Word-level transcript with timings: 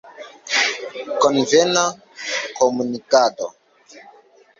Konvena 1.21 1.83
komunikado. 2.57 3.45